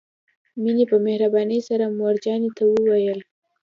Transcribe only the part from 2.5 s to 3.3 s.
ته وويل.